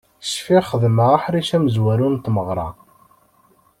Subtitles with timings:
[0.33, 2.67] Cfiɣ xedmeɣ aḥric amezwaru n tmeɣra.